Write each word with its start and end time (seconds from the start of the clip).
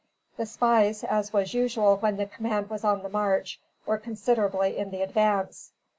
The 0.35 0.47
spies, 0.47 1.03
as 1.03 1.31
was 1.31 1.53
usual 1.53 1.95
when 1.97 2.17
the 2.17 2.25
command 2.25 2.71
was 2.71 2.83
on 2.83 3.03
the 3.03 3.07
march, 3.09 3.59
were 3.85 3.99
considerably 3.99 4.75
in 4.75 4.89
the 4.89 5.03
advance. 5.03 5.73